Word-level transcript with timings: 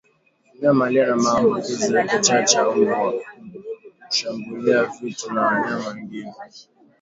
Mnyama 0.57 0.85
aliye 0.87 1.05
na 1.05 1.15
maambukizi 1.17 1.93
ya 1.95 2.07
kichaa 2.07 2.43
cha 2.43 2.63
mbwa 2.63 3.13
hushambulia 4.07 4.83
vitu 5.01 5.33
na 5.33 5.41
wanyama 5.41 5.87
wengine 5.89 6.33